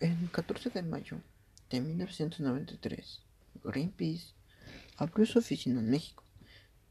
[0.00, 1.20] El 14 de mayo
[1.70, 3.22] de 1993,
[3.62, 4.34] Greenpeace
[4.96, 6.24] abrió su oficina en México.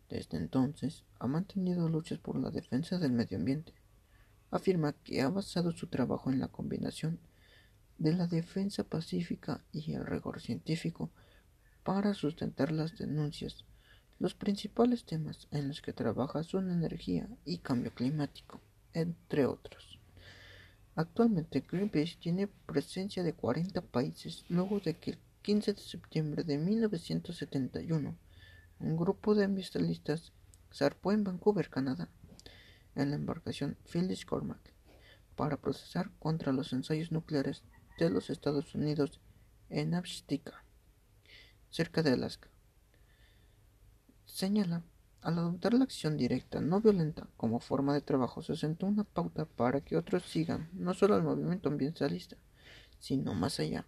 [0.09, 3.73] Desde entonces ha mantenido luchas por la defensa del medio ambiente.
[4.51, 7.19] Afirma que ha basado su trabajo en la combinación
[7.97, 11.11] de la defensa pacífica y el rigor científico
[11.83, 13.65] para sustentar las denuncias.
[14.17, 18.61] Los principales temas en los que trabaja son energía y cambio climático,
[18.93, 19.92] entre otros.
[20.95, 26.57] Actualmente Greenpeace tiene presencia de 40 países luego de que el 15 de septiembre de
[26.57, 28.15] 1971
[28.79, 30.33] un grupo de ambientalistas
[30.73, 32.09] zarpó en Vancouver, Canadá,
[32.95, 34.73] en la embarcación Phyllis Cormack
[35.35, 37.63] para procesar contra los ensayos nucleares
[37.97, 39.19] de los Estados Unidos
[39.69, 40.63] en Abstica,
[41.69, 42.49] cerca de Alaska.
[44.25, 44.83] Señala
[45.23, 49.45] al adoptar la acción directa, no violenta, como forma de trabajo, se sentó una pauta
[49.45, 52.35] para que otros sigan, no solo al movimiento ambientalista,
[52.99, 53.85] sino más allá.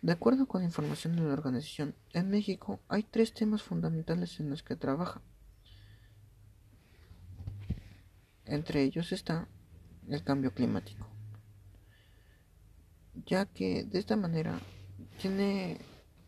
[0.00, 4.50] De acuerdo con la información de la organización, en México hay tres temas fundamentales en
[4.50, 5.20] los que trabaja.
[8.46, 9.46] Entre ellos está
[10.08, 11.06] el cambio climático,
[13.26, 14.58] ya que de esta manera
[15.20, 15.78] tiene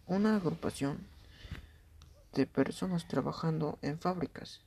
[0.06, 1.13] una agrupación
[2.34, 4.60] de personas trabajando en fábricas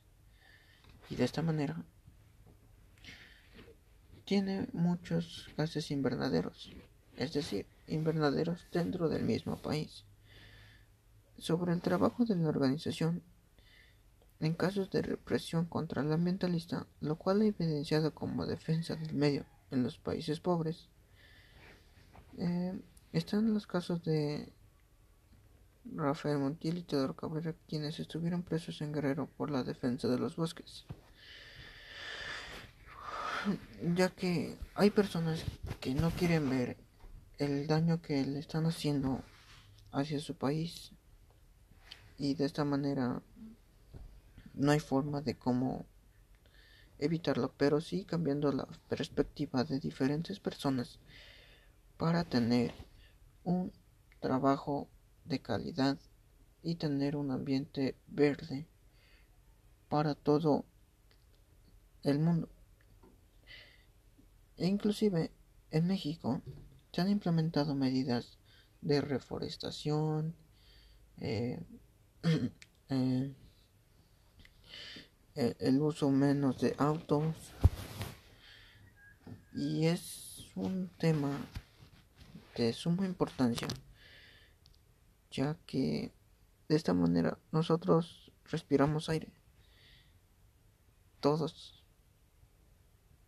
[1.10, 1.76] y de esta manera
[4.24, 6.70] tiene muchos gases invernaderos,
[7.16, 10.04] es decir, invernaderos dentro del mismo país.
[11.38, 13.22] Sobre el trabajo de la organización
[14.40, 19.46] en casos de represión contra el ambientalista, lo cual ha evidenciado como defensa del medio
[19.70, 20.88] en los países pobres,
[22.36, 22.78] eh,
[23.12, 24.52] están los casos de
[25.94, 30.36] Rafael Montiel y Teodoro Cabrera, quienes estuvieron presos en Guerrero por la defensa de los
[30.36, 30.84] bosques.
[33.94, 35.44] Ya que hay personas
[35.80, 36.76] que no quieren ver
[37.38, 39.22] el daño que le están haciendo
[39.92, 40.92] hacia su país
[42.18, 43.22] y de esta manera
[44.54, 45.86] no hay forma de cómo
[46.98, 50.98] evitarlo, pero sí cambiando la perspectiva de diferentes personas
[51.96, 52.74] para tener
[53.44, 53.72] un
[54.20, 54.88] trabajo
[55.28, 55.98] de calidad
[56.62, 58.66] y tener un ambiente verde
[59.88, 60.64] para todo
[62.02, 62.48] el mundo.
[64.56, 65.30] E inclusive
[65.70, 66.42] en México
[66.92, 68.38] se han implementado medidas
[68.80, 70.34] de reforestación,
[71.18, 71.60] eh,
[72.88, 73.34] eh,
[75.34, 77.34] el uso menos de autos
[79.54, 81.30] y es un tema
[82.56, 83.68] de suma importancia
[85.38, 86.12] ya que
[86.68, 89.32] de esta manera nosotros respiramos aire,
[91.20, 91.84] todos,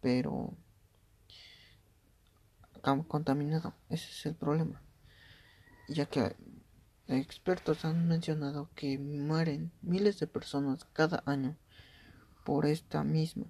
[0.00, 0.56] pero
[3.06, 4.82] contaminado, ese es el problema,
[5.88, 6.34] ya que
[7.06, 11.56] expertos han mencionado que mueren miles de personas cada año
[12.44, 13.46] por esta misma,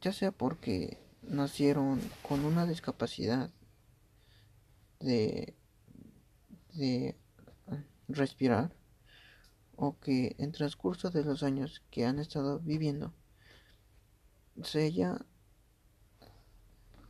[0.00, 3.50] ya sea porque nacieron con una discapacidad
[5.00, 5.59] de
[6.80, 7.14] de
[8.08, 8.74] respirar
[9.76, 13.14] o que en transcurso de los años que han estado viviendo
[14.62, 15.24] se haya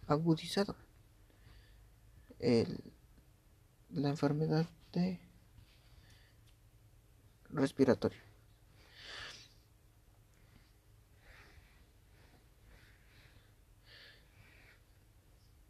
[0.07, 0.77] agudizado
[3.91, 4.67] la enfermedad
[7.51, 8.23] respiratoria.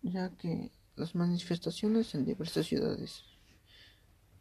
[0.02, 3.29] Ya que las manifestaciones en diversas ciudades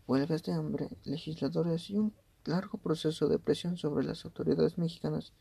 [0.09, 5.34] huelgas de hambre, legisladores y un largo proceso de presión sobre las autoridades mexicanas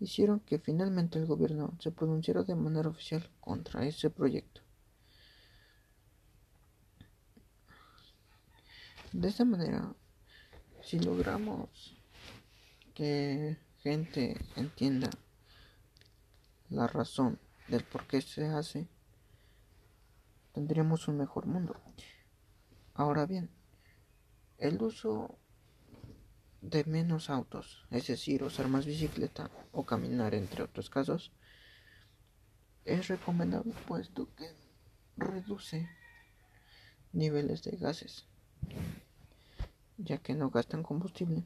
[0.00, 4.62] hicieron que finalmente el gobierno se pronunciara de manera oficial contra ese proyecto.
[9.12, 9.94] De esta manera,
[10.82, 11.96] si logramos
[12.94, 15.08] que gente entienda
[16.68, 17.38] la razón
[17.68, 18.88] del por qué se hace,
[20.52, 21.76] tendríamos un mejor mundo.
[22.94, 23.50] Ahora bien,
[24.60, 25.38] el uso
[26.60, 31.32] de menos autos, es decir, usar más bicicleta o caminar, entre otros casos,
[32.84, 34.50] es recomendable puesto que
[35.16, 35.88] reduce
[37.12, 38.26] niveles de gases,
[39.96, 41.44] ya que no gastan combustible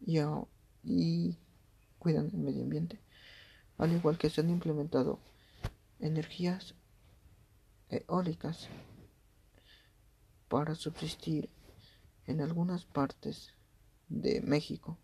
[0.00, 1.38] y,
[2.00, 3.00] cuidan el medio ambiente,
[3.78, 5.20] al igual que se han implementado
[6.00, 6.74] energías
[7.88, 8.68] eólicas
[10.48, 11.48] para subsistir
[12.26, 13.54] en algunas partes
[14.08, 14.98] de México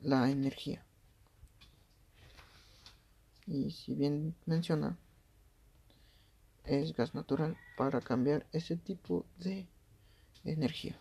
[0.00, 0.84] la energía.
[3.46, 4.98] Y si bien menciona,
[6.64, 9.68] es gas natural para cambiar ese tipo de
[10.44, 10.98] energía.